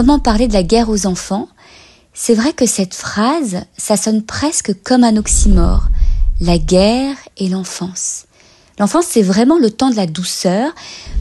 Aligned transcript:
comment 0.00 0.18
parler 0.18 0.48
de 0.48 0.54
la 0.54 0.62
guerre 0.62 0.88
aux 0.88 1.04
enfants, 1.06 1.46
c'est 2.14 2.32
vrai 2.32 2.54
que 2.54 2.64
cette 2.64 2.94
phrase, 2.94 3.64
ça 3.76 3.98
sonne 3.98 4.22
presque 4.22 4.72
comme 4.82 5.04
un 5.04 5.18
oxymore. 5.18 5.88
La 6.40 6.56
guerre 6.56 7.16
et 7.36 7.50
l'enfance. 7.50 8.24
L'enfance, 8.78 9.04
c'est 9.10 9.20
vraiment 9.20 9.58
le 9.58 9.70
temps 9.70 9.90
de 9.90 9.96
la 9.96 10.06
douceur, 10.06 10.72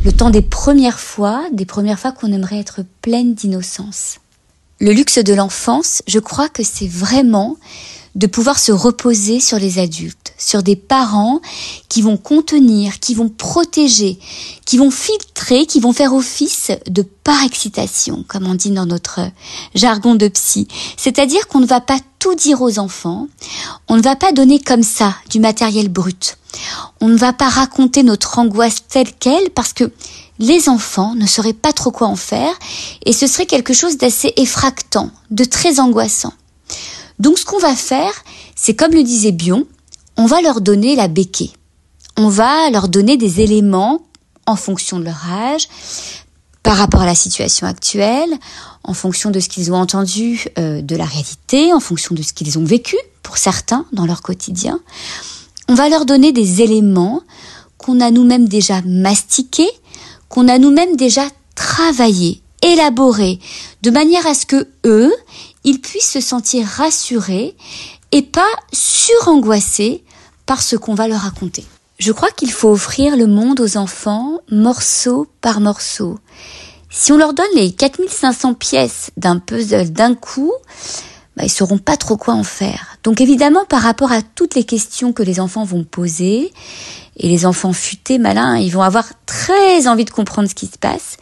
le 0.06 0.14
temps 0.14 0.30
des 0.30 0.42
premières 0.42 1.02
fois, 1.02 1.44
des 1.52 1.66
premières 1.66 2.00
fois 2.00 2.14
qu'on 2.14 2.32
aimerait 2.32 2.60
être 2.60 2.86
pleine 3.02 3.34
d'innocence. 3.34 4.20
Le 4.80 4.94
luxe 4.94 5.18
de 5.18 5.34
l'enfance, 5.34 6.02
je 6.08 6.20
crois 6.20 6.48
que 6.48 6.64
c'est 6.64 6.88
vraiment 6.88 7.58
de 8.16 8.28
pouvoir 8.28 8.60
se 8.60 8.72
reposer 8.72 9.40
sur 9.40 9.60
les 9.60 9.80
adultes, 9.80 10.34
sur 10.38 10.64
des 10.64 10.76
parents 10.76 11.42
qui 11.88 12.02
vont 12.02 12.18
contenir, 12.18 13.00
qui 13.00 13.14
vont 13.14 13.30
protéger, 13.30 14.20
qui 14.66 14.78
vont 14.78 14.92
filtrer, 14.92 15.66
qui 15.66 15.80
vont 15.80 15.94
faire 15.94 16.14
office 16.14 16.72
de 16.90 17.02
par-excitation, 17.02 18.24
comme 18.28 18.48
on 18.48 18.56
dit 18.56 18.72
dans 18.72 18.86
notre 18.86 19.22
jargon 19.76 20.16
de 20.16 20.28
psy. 20.28 20.68
C'est-à-dire 20.98 21.48
qu'on 21.48 21.60
ne 21.60 21.66
va 21.66 21.82
pas 21.82 22.00
tout 22.20 22.36
dire 22.36 22.62
aux 22.62 22.80
enfants, 22.80 23.28
on 23.88 23.98
ne 23.98 24.02
va 24.02 24.16
pas 24.16 24.32
donner 24.32 24.60
comme 24.60 24.84
ça 24.84 25.16
du 25.30 25.40
matériel 25.40 25.90
brut. 25.90 26.38
On 27.02 27.08
ne 27.08 27.18
va 27.18 27.34
pas 27.34 27.50
raconter 27.50 28.04
notre 28.04 28.40
angoisse 28.40 28.84
telle 28.88 29.14
qu'elle 29.14 29.50
parce 29.52 29.74
que 29.74 29.92
les 30.40 30.70
enfants 30.70 31.16
ne 31.16 31.28
sauraient 31.28 31.54
pas 31.54 31.74
trop 31.74 31.92
quoi 31.92 32.08
en 32.08 32.16
faire 32.16 32.54
et 33.06 33.14
ce 33.14 33.28
serait 33.28 33.46
quelque 33.46 33.74
chose 33.74 33.98
d'assez 33.98 34.34
effractant, 34.38 35.12
de 35.32 35.44
très 35.44 35.80
angoissant. 35.80 36.34
Donc 37.20 37.38
ce 37.38 37.46
qu'on 37.46 37.60
va 37.60 37.76
faire, 37.76 38.14
c'est 38.56 38.76
comme 38.76 38.94
le 38.94 39.04
disait 39.04 39.32
Bion, 39.32 39.66
on 40.18 40.26
va 40.26 40.42
leur 40.42 40.62
donner 40.62 40.96
la 40.96 41.08
béquille. 41.08 41.54
On 42.18 42.30
va 42.30 42.70
leur 42.72 42.90
donner 42.90 43.18
des 43.18 43.42
éléments 43.42 44.02
en 44.46 44.56
fonction 44.56 45.00
de 45.00 45.06
leur 45.06 45.30
âge, 45.30 45.68
par 46.64 46.78
rapport 46.78 47.02
à 47.02 47.06
la 47.06 47.16
situation 47.16 47.68
actuelle, 47.68 48.30
en 48.84 48.94
fonction 48.94 49.32
de 49.32 49.40
ce 49.40 49.50
qu'ils 49.50 49.72
ont 49.72 49.76
entendu 49.76 50.46
euh, 50.58 50.82
de 50.82 50.96
la 50.96 51.06
réalité, 51.06 51.74
en 51.74 51.80
fonction 51.80 52.16
de 52.16 52.22
ce 52.22 52.34
qu'ils 52.34 52.58
ont 52.60 52.64
vécu, 52.64 52.98
pour 53.24 53.38
certains, 53.38 53.86
dans 53.94 54.06
leur 54.06 54.22
quotidien. 54.22 54.80
On 55.68 55.76
va 55.76 55.88
leur 55.90 56.06
donner 56.06 56.32
des 56.32 56.62
éléments 56.62 57.22
qu'on 57.78 58.02
a 58.02 58.12
nous-mêmes 58.12 58.48
déjà 58.48 58.82
mastiqués, 58.84 59.70
qu'on 60.28 60.48
a 60.48 60.58
nous-mêmes 60.58 60.96
déjà 60.96 61.24
travaillés, 61.56 62.42
élaborés, 62.62 63.40
de 63.82 63.92
manière 63.92 64.26
à 64.28 64.34
ce 64.34 64.46
que 64.46 64.68
eux, 64.86 65.14
ils 65.64 65.82
puissent 65.82 66.12
se 66.12 66.22
sentir 66.22 66.66
rassurés 66.66 67.56
et 68.12 68.22
pas 68.22 68.52
surangoissés 68.74 70.04
par 70.46 70.62
ce 70.62 70.76
qu'on 70.76 70.96
va 70.96 71.08
leur 71.08 71.22
raconter. 71.22 71.66
Je 72.00 72.12
crois 72.12 72.32
qu'il 72.32 72.52
faut 72.52 72.70
offrir 72.70 73.18
le 73.18 73.28
monde 73.28 73.60
aux 73.60 73.78
enfants 73.78 74.40
morceau 74.50 75.28
par 75.42 75.60
morceau. 75.60 76.18
Si 76.90 77.12
on 77.12 77.18
leur 77.18 77.34
donne 77.34 77.46
les 77.56 77.72
4500 77.72 78.56
pièces 78.56 79.12
d'un 79.18 79.38
puzzle 79.38 79.92
d'un 79.92 80.16
coup, 80.16 80.54
bah, 81.40 81.46
ils 81.46 81.50
sauront 81.50 81.78
pas 81.78 81.96
trop 81.96 82.18
quoi 82.18 82.34
en 82.34 82.44
faire. 82.44 82.98
Donc 83.04 83.22
évidemment, 83.22 83.64
par 83.64 83.82
rapport 83.82 84.12
à 84.12 84.22
toutes 84.22 84.56
les 84.56 84.66
questions 84.66 85.14
que 85.14 85.24
les 85.24 85.40
enfants 85.40 85.64
vont 85.64 85.86
poser, 85.86 86.52
et 87.16 87.30
les 87.30 87.46
enfants 87.46 87.72
futés, 87.72 88.18
malins, 88.18 88.58
ils 88.58 88.72
vont 88.72 88.82
avoir 88.82 89.06
très 89.26 89.88
envie 89.88 90.04
de 90.04 90.10
comprendre 90.10 90.50
ce 90.50 90.56
qui 90.56 90.68
se 90.68 90.78
passe. 90.78 91.16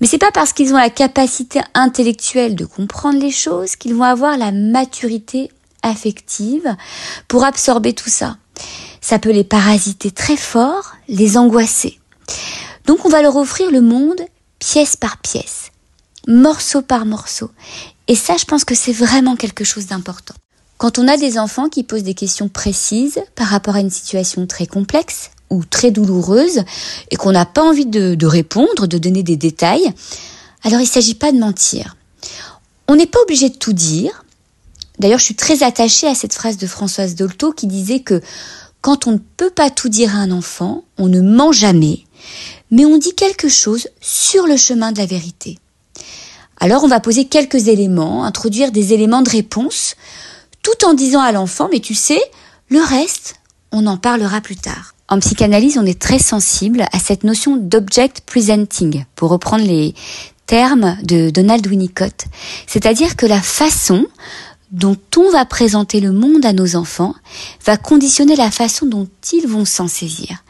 Mais 0.00 0.06
c'est 0.06 0.16
pas 0.16 0.30
parce 0.32 0.54
qu'ils 0.54 0.72
ont 0.72 0.78
la 0.78 0.88
capacité 0.88 1.60
intellectuelle 1.74 2.56
de 2.56 2.64
comprendre 2.64 3.18
les 3.18 3.30
choses 3.30 3.76
qu'ils 3.76 3.94
vont 3.94 4.04
avoir 4.04 4.38
la 4.38 4.50
maturité 4.50 5.50
affective 5.82 6.74
pour 7.28 7.44
absorber 7.44 7.92
tout 7.92 8.08
ça. 8.08 8.38
Ça 9.02 9.18
peut 9.18 9.32
les 9.32 9.44
parasiter 9.44 10.10
très 10.10 10.36
fort, 10.36 10.92
les 11.08 11.36
angoisser. 11.36 11.98
Donc 12.86 13.04
on 13.04 13.10
va 13.10 13.20
leur 13.20 13.36
offrir 13.36 13.70
le 13.70 13.82
monde 13.82 14.20
pièce 14.58 14.96
par 14.96 15.18
pièce, 15.18 15.70
morceau 16.26 16.80
par 16.80 17.04
morceau. 17.04 17.50
Et 18.10 18.16
ça, 18.16 18.36
je 18.36 18.44
pense 18.44 18.64
que 18.64 18.74
c'est 18.74 18.92
vraiment 18.92 19.36
quelque 19.36 19.62
chose 19.62 19.86
d'important. 19.86 20.34
Quand 20.78 20.98
on 20.98 21.06
a 21.06 21.16
des 21.16 21.38
enfants 21.38 21.68
qui 21.68 21.84
posent 21.84 22.02
des 22.02 22.14
questions 22.14 22.48
précises 22.48 23.20
par 23.36 23.46
rapport 23.46 23.76
à 23.76 23.80
une 23.80 23.88
situation 23.88 24.48
très 24.48 24.66
complexe 24.66 25.30
ou 25.48 25.64
très 25.64 25.92
douloureuse 25.92 26.64
et 27.12 27.16
qu'on 27.16 27.30
n'a 27.30 27.46
pas 27.46 27.62
envie 27.62 27.86
de, 27.86 28.26
répondre, 28.26 28.88
de 28.88 28.98
donner 28.98 29.22
des 29.22 29.36
détails, 29.36 29.92
alors 30.64 30.80
il 30.80 30.86
ne 30.86 30.88
s'agit 30.88 31.14
pas 31.14 31.30
de 31.30 31.38
mentir. 31.38 31.94
On 32.88 32.96
n'est 32.96 33.06
pas 33.06 33.20
obligé 33.20 33.48
de 33.48 33.54
tout 33.54 33.72
dire. 33.72 34.24
D'ailleurs, 34.98 35.20
je 35.20 35.26
suis 35.26 35.36
très 35.36 35.62
attachée 35.62 36.08
à 36.08 36.16
cette 36.16 36.34
phrase 36.34 36.56
de 36.56 36.66
Françoise 36.66 37.14
Dolto 37.14 37.52
qui 37.52 37.68
disait 37.68 38.00
que 38.00 38.20
quand 38.80 39.06
on 39.06 39.12
ne 39.12 39.18
peut 39.18 39.50
pas 39.50 39.70
tout 39.70 39.88
dire 39.88 40.16
à 40.16 40.18
un 40.18 40.32
enfant, 40.32 40.82
on 40.98 41.06
ne 41.06 41.20
ment 41.20 41.52
jamais, 41.52 42.00
mais 42.72 42.84
on 42.84 42.98
dit 42.98 43.14
quelque 43.14 43.48
chose 43.48 43.86
sur 44.00 44.48
le 44.48 44.56
chemin 44.56 44.90
de 44.90 44.98
la 44.98 45.06
vérité. 45.06 45.60
Alors 46.62 46.84
on 46.84 46.88
va 46.88 47.00
poser 47.00 47.24
quelques 47.24 47.68
éléments, 47.68 48.24
introduire 48.24 48.70
des 48.70 48.92
éléments 48.92 49.22
de 49.22 49.30
réponse 49.30 49.96
tout 50.62 50.86
en 50.86 50.92
disant 50.92 51.20
à 51.20 51.32
l'enfant, 51.32 51.70
mais 51.72 51.80
tu 51.80 51.94
sais, 51.94 52.20
le 52.68 52.80
reste, 52.80 53.36
on 53.72 53.86
en 53.86 53.96
parlera 53.96 54.42
plus 54.42 54.56
tard. 54.56 54.94
En 55.08 55.18
psychanalyse, 55.20 55.78
on 55.78 55.86
est 55.86 55.98
très 55.98 56.18
sensible 56.18 56.84
à 56.92 56.98
cette 56.98 57.24
notion 57.24 57.56
d'object 57.56 58.20
presenting, 58.26 59.04
pour 59.16 59.30
reprendre 59.30 59.64
les 59.64 59.94
termes 60.44 60.98
de 61.02 61.30
Donald 61.30 61.66
Winnicott. 61.66 62.26
C'est-à-dire 62.66 63.16
que 63.16 63.24
la 63.24 63.40
façon 63.40 64.06
dont 64.70 64.96
on 65.16 65.30
va 65.30 65.44
présenter 65.44 66.00
le 66.00 66.12
monde 66.12 66.46
à 66.46 66.52
nos 66.52 66.76
enfants 66.76 67.14
va 67.64 67.76
conditionner 67.76 68.36
la 68.36 68.50
façon 68.50 68.86
dont 68.86 69.08
ils 69.32 69.46
vont 69.46 69.64
s'en 69.64 69.88
saisir. 69.88 70.44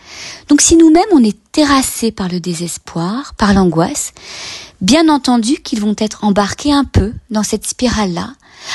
Donc 0.48 0.60
si 0.60 0.76
nous-mêmes 0.76 1.04
on 1.12 1.24
est 1.24 1.38
terrassés 1.52 2.12
par 2.12 2.28
le 2.28 2.40
désespoir, 2.40 3.34
par 3.34 3.54
l'angoisse, 3.54 4.12
bien 4.80 5.08
entendu 5.08 5.54
qu'ils 5.62 5.80
vont 5.80 5.96
être 5.98 6.24
embarqués 6.24 6.72
un 6.72 6.84
peu 6.84 7.12
dans 7.30 7.42
cette 7.42 7.66
spirale-là 7.66 8.32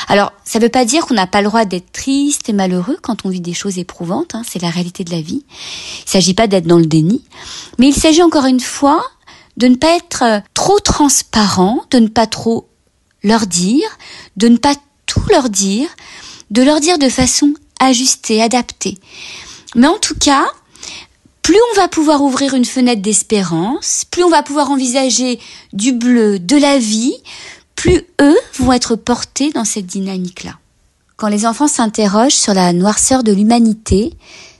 alors, 0.08 0.32
ça 0.44 0.58
ne 0.58 0.64
veut 0.64 0.70
pas 0.70 0.84
dire 0.84 1.06
qu'on 1.06 1.14
n'a 1.14 1.26
pas 1.26 1.42
le 1.42 1.48
droit 1.48 1.64
d'être 1.64 1.92
triste 1.92 2.48
et 2.48 2.52
malheureux 2.52 2.98
quand 3.02 3.24
on 3.24 3.28
vit 3.28 3.40
des 3.40 3.54
choses 3.54 3.78
éprouvantes, 3.78 4.34
hein, 4.34 4.42
c'est 4.46 4.60
la 4.60 4.70
réalité 4.70 5.04
de 5.04 5.10
la 5.10 5.20
vie. 5.20 5.44
Il 5.98 6.06
ne 6.06 6.10
s'agit 6.10 6.34
pas 6.34 6.46
d'être 6.46 6.66
dans 6.66 6.78
le 6.78 6.86
déni, 6.86 7.24
mais 7.78 7.88
il 7.88 7.94
s'agit 7.94 8.22
encore 8.22 8.46
une 8.46 8.60
fois 8.60 9.04
de 9.56 9.68
ne 9.68 9.76
pas 9.76 9.96
être 9.96 10.22
euh, 10.22 10.40
trop 10.54 10.80
transparent, 10.80 11.84
de 11.90 11.98
ne 11.98 12.08
pas 12.08 12.26
trop 12.26 12.68
leur 13.22 13.46
dire, 13.46 13.88
de 14.36 14.48
ne 14.48 14.56
pas 14.56 14.74
leur 15.28 15.50
dire, 15.50 15.88
de 16.50 16.62
leur 16.62 16.80
dire 16.80 16.98
de 16.98 17.08
façon 17.08 17.54
ajustée, 17.80 18.42
adaptée. 18.42 18.98
Mais 19.74 19.86
en 19.86 19.98
tout 19.98 20.14
cas, 20.18 20.46
plus 21.42 21.58
on 21.72 21.76
va 21.76 21.88
pouvoir 21.88 22.22
ouvrir 22.22 22.54
une 22.54 22.64
fenêtre 22.64 23.02
d'espérance, 23.02 24.04
plus 24.10 24.24
on 24.24 24.30
va 24.30 24.42
pouvoir 24.42 24.70
envisager 24.70 25.38
du 25.72 25.92
bleu, 25.92 26.38
de 26.38 26.56
la 26.56 26.78
vie, 26.78 27.14
plus 27.76 28.02
eux 28.20 28.38
vont 28.58 28.72
être 28.72 28.96
portés 28.96 29.50
dans 29.50 29.64
cette 29.64 29.86
dynamique-là. 29.86 30.58
Quand 31.16 31.28
les 31.28 31.46
enfants 31.46 31.68
s'interrogent 31.68 32.34
sur 32.34 32.52
la 32.52 32.72
noirceur 32.72 33.22
de 33.22 33.32
l'humanité, 33.32 34.12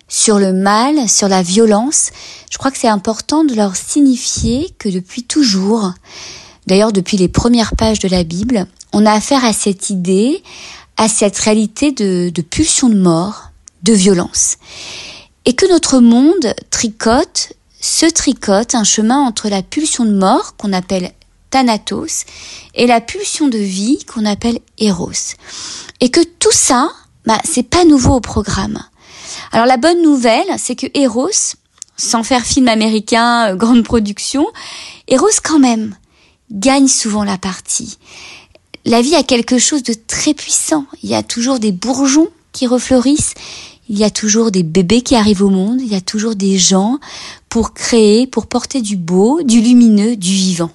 sur 0.09 0.39
le 0.39 0.53
mal, 0.53 1.09
sur 1.09 1.28
la 1.28 1.43
violence, 1.43 2.11
je 2.50 2.59
crois 2.59 2.71
que 2.71 2.78
c'est 2.78 2.89
important 2.89 3.45
de 3.45 3.55
leur 3.55 3.75
signifier 3.75 4.71
que 4.78 4.89
depuis 4.89 5.25
toujours, 5.25 5.93
d'ailleurs 6.66 6.93
depuis 6.93 7.16
les 7.16 7.28
premières 7.28 7.77
pages 7.77 7.99
de 7.99 8.09
la 8.09 8.25
Bible, 8.25 8.66
on 8.93 9.06
a 9.06 9.12
affaire 9.12 9.44
à 9.44 9.53
cette 9.53 9.91
idée, 9.91 10.43
à 10.97 11.09
cette 11.09 11.38
réalité 11.38 11.93
de, 11.93 12.31
pulsion 12.43 12.88
de 12.88 12.99
mort, 12.99 13.50
de 13.82 13.93
violence. 13.93 14.56
Et 15.44 15.54
que 15.54 15.71
notre 15.71 16.00
monde 16.00 16.54
tricote, 16.71 17.53
se 17.81 18.06
tricote 18.06 18.75
un 18.75 18.84
chemin 18.84 19.21
entre 19.21 19.49
la 19.49 19.62
pulsion 19.62 20.04
de 20.04 20.15
mort, 20.15 20.56
qu'on 20.56 20.72
appelle 20.72 21.12
Thanatos, 21.50 22.25
et 22.75 22.87
la 22.87 23.00
pulsion 23.00 23.48
de 23.48 23.59
vie 23.59 24.04
qu'on 24.06 24.25
appelle 24.25 24.59
Eros. 24.78 25.34
Et 26.00 26.10
que 26.10 26.22
tout 26.22 26.53
ça, 26.53 26.91
bah, 27.27 27.41
c'est 27.44 27.62
pas 27.62 27.84
nouveau 27.84 28.15
au 28.15 28.21
programme. 28.21 28.83
Alors 29.53 29.66
la 29.66 29.77
bonne 29.77 30.03
nouvelle, 30.03 30.47
c'est 30.59 30.75
que 30.75 30.87
Eros, 30.94 31.54
sans 31.97 32.22
faire 32.22 32.44
film 32.44 32.69
américain, 32.69 33.50
euh, 33.50 33.56
grande 33.56 33.84
production, 33.84 34.47
Eros 35.09 35.28
quand 35.43 35.59
même 35.59 35.94
gagne 36.51 36.89
souvent 36.89 37.25
la 37.25 37.39
partie. 37.39 37.99
La 38.84 39.03
vie 39.03 39.15
a 39.15 39.22
quelque 39.22 39.59
chose 39.59 39.83
de 39.83 39.95
très 39.95 40.34
puissant. 40.34 40.87
Il 41.03 41.10
y 41.10 41.15
a 41.15 41.22
toujours 41.22 41.59
des 41.59 41.72
bourgeons 41.72 42.28
qui 42.53 42.66
refleurissent, 42.66 43.34
il 43.89 43.98
y 43.98 44.04
a 44.04 44.10
toujours 44.10 44.51
des 44.51 44.63
bébés 44.63 45.03
qui 45.03 45.15
arrivent 45.15 45.43
au 45.43 45.51
monde, 45.51 45.81
il 45.81 45.93
y 45.93 45.97
a 45.97 46.01
toujours 46.01 46.34
des 46.34 46.59
gens 46.59 46.98
pour 47.48 47.75
créer, 47.75 48.27
pour 48.27 48.47
porter 48.47 48.81
du 48.81 48.97
beau, 48.97 49.43
du 49.43 49.60
lumineux, 49.60 50.16
du 50.16 50.33
vivant 50.33 50.71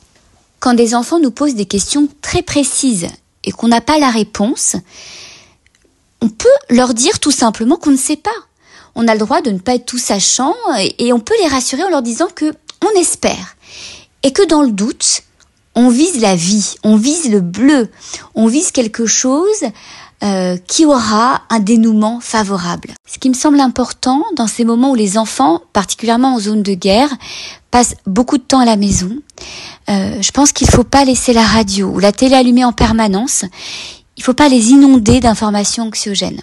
quand 0.62 0.76
des 0.76 0.96
enfants 0.96 1.20
nous 1.20 1.32
posent 1.32 1.56
des 1.56 1.66
questions 1.66 2.08
très 2.22 2.44
précises 2.44 3.08
et 3.44 3.52
qu'on 3.52 3.68
n'a 3.68 3.82
pas 3.82 3.98
la 3.98 4.12
réponse, 4.12 4.76
on 6.22 6.30
peut 6.30 6.48
leur 6.70 6.94
dire 6.94 7.20
tout 7.20 7.32
simplement 7.32 7.78
qu'on 7.78 7.92
ne 7.92 7.98
sait 7.98 8.16
pas. 8.16 8.30
On 8.94 9.08
a 9.08 9.14
le 9.14 9.20
droit 9.20 9.42
de 9.42 9.50
ne 9.50 9.58
pas 9.58 9.76
être 9.76 9.88
tout 9.88 9.98
sachant 9.98 10.54
et, 11.00 11.12
on 11.12 11.20
peut 11.20 11.34
les 11.42 11.48
rassurer 11.48 11.84
en 11.84 11.90
leur 11.90 12.04
disant 12.04 12.28
que 12.34 12.54
on 12.86 13.00
espère 13.00 13.58
et 14.22 14.32
que 14.32 14.46
dans 14.46 14.62
le 14.62 14.72
doute, 14.72 15.24
on 15.76 15.90
vise 15.90 16.20
la 16.20 16.36
vie, 16.36 16.76
on 16.84 16.96
vise 16.96 17.30
le 17.30 17.42
bleu, 17.42 17.90
on 18.36 18.48
vise 18.48 18.72
quelque 18.72 19.06
chose 19.06 19.64
euh, 20.24 20.58
qui 20.68 20.86
aura 20.86 21.42
un 21.50 21.60
dénouement 21.60 22.20
favorable. 22.20 22.92
Ce 23.08 23.18
qui 23.18 23.30
me 23.30 23.34
semble 23.34 23.60
important 23.60 24.24
dans 24.36 24.48
ces 24.48 24.66
moments 24.66 24.92
où 24.92 24.96
les 24.96 25.18
enfants, 25.18 25.62
particulièrement 25.74 26.36
en 26.36 26.40
zone 26.40 26.62
de 26.62 26.74
guerre, 26.74 27.10
passent 27.72 27.96
beaucoup 28.06 28.38
de 28.38 28.44
temps 28.44 28.60
à 28.60 28.66
la 28.66 28.76
maison, 28.76 29.12
euh, 29.90 30.22
je 30.22 30.32
pense 30.32 30.52
qu'il 30.52 30.68
ne 30.68 30.74
faut 30.74 30.84
pas 30.84 31.06
laisser 31.06 31.34
la 31.34 31.44
radio 31.44 31.88
ou 31.88 32.00
la 32.00 32.12
télé 32.12 32.36
allumée 32.36 32.66
en 32.66 32.74
permanence. 32.74 33.46
Il 34.18 34.22
ne 34.22 34.24
faut 34.24 34.34
pas 34.34 34.50
les 34.50 34.70
inonder 34.70 35.22
d'informations 35.22 35.86
anxiogènes. 35.86 36.42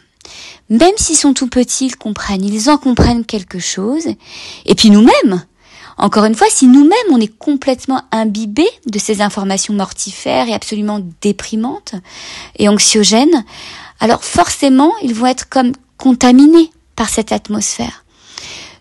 Même 0.70 0.96
s'ils 0.96 1.16
sont 1.16 1.32
tout 1.32 1.48
petits, 1.48 1.86
ils 1.86 1.96
comprennent, 1.96 2.44
ils 2.44 2.68
en 2.68 2.78
comprennent 2.78 3.24
quelque 3.24 3.58
chose. 3.58 4.08
Et 4.66 4.74
puis 4.74 4.90
nous-mêmes, 4.90 5.44
encore 5.98 6.24
une 6.24 6.34
fois, 6.34 6.46
si 6.48 6.66
nous-mêmes 6.66 7.10
on 7.10 7.20
est 7.20 7.36
complètement 7.38 8.02
imbibés 8.12 8.70
de 8.86 8.98
ces 8.98 9.20
informations 9.20 9.74
mortifères 9.74 10.48
et 10.48 10.54
absolument 10.54 11.00
déprimantes 11.20 11.94
et 12.56 12.68
anxiogènes, 12.68 13.44
alors 14.00 14.22
forcément 14.22 14.92
ils 15.02 15.14
vont 15.14 15.26
être 15.26 15.48
comme 15.48 15.72
contaminés 15.96 16.70
par 16.94 17.08
cette 17.08 17.32
atmosphère. 17.32 18.04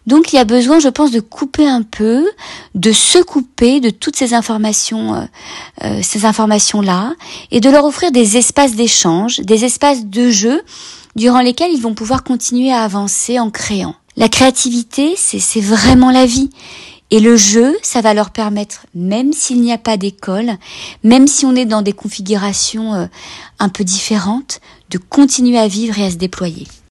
Donc 0.05 0.31
il 0.31 0.37
y 0.37 0.39
a 0.39 0.45
besoin, 0.45 0.79
je 0.79 0.87
pense, 0.87 1.11
de 1.11 1.19
couper 1.19 1.67
un 1.67 1.81
peu, 1.81 2.25
de 2.75 2.91
se 2.93 3.19
couper 3.19 3.81
de 3.81 3.89
toutes 3.89 4.15
ces 4.15 4.33
informations, 4.33 5.15
euh, 5.15 5.25
euh, 5.83 5.99
ces 6.01 6.25
informations-là, 6.25 7.13
et 7.51 7.59
de 7.59 7.69
leur 7.69 7.83
offrir 7.83 8.11
des 8.11 8.37
espaces 8.37 8.75
d'échange, 8.75 9.41
des 9.41 9.65
espaces 9.65 10.05
de 10.05 10.29
jeu, 10.29 10.61
durant 11.17 11.41
lesquels 11.41 11.73
ils 11.73 11.81
vont 11.81 11.93
pouvoir 11.93 12.23
continuer 12.23 12.71
à 12.71 12.83
avancer 12.83 13.37
en 13.37 13.49
créant. 13.49 13.95
La 14.15 14.29
créativité, 14.29 15.15
c'est 15.17 15.61
vraiment 15.61 16.09
la 16.09 16.25
vie. 16.25 16.49
Et 17.09 17.19
le 17.21 17.37
jeu, 17.37 17.77
ça 17.83 18.01
va 18.01 18.13
leur 18.13 18.31
permettre, 18.31 18.85
même 18.93 19.31
s'il 19.31 19.61
n'y 19.61 19.71
a 19.71 19.77
pas 19.77 19.95
d'école, 19.95 20.57
même 21.03 21.27
si 21.27 21.45
on 21.45 21.55
est 21.55 21.65
dans 21.65 21.81
des 21.81 21.93
configurations 21.93 22.95
euh, 22.95 23.05
un 23.59 23.69
peu 23.69 23.85
différentes, 23.85 24.59
de 24.89 24.97
continuer 24.97 25.57
à 25.57 25.67
vivre 25.67 25.97
et 25.99 26.05
à 26.05 26.11
se 26.11 26.17
déployer. 26.17 26.67